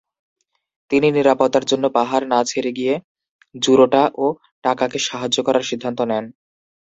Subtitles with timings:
[0.91, 2.93] তিনি নিরাপত্তার জন্য পাহাড় ছেড়ে না গিয়ে
[3.55, 4.25] জুরোটা ও
[4.63, 6.25] টাকাকে সাহায্য করার সিদ্ধান্ত নেন।